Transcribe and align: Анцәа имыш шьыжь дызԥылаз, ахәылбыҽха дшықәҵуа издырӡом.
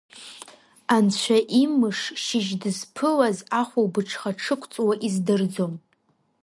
Анцәа 0.95 1.37
имыш 1.61 1.99
шьыжь 2.23 2.51
дызԥылаз, 2.61 3.37
ахәылбыҽха 3.59 4.31
дшықәҵуа 4.35 4.93
издырӡом. 5.07 5.73